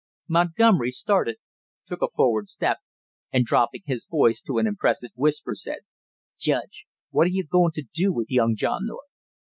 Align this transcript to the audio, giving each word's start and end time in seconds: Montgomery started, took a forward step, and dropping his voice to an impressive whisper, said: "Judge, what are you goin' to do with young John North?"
Montgomery 0.27 0.89
started, 0.89 1.35
took 1.85 2.01
a 2.01 2.07
forward 2.07 2.49
step, 2.49 2.79
and 3.31 3.45
dropping 3.45 3.83
his 3.85 4.07
voice 4.09 4.41
to 4.41 4.57
an 4.57 4.65
impressive 4.65 5.11
whisper, 5.13 5.53
said: 5.53 5.81
"Judge, 6.39 6.87
what 7.11 7.27
are 7.27 7.35
you 7.35 7.43
goin' 7.45 7.69
to 7.73 7.83
do 7.93 8.11
with 8.11 8.31
young 8.31 8.55
John 8.55 8.87
North?" 8.87 9.05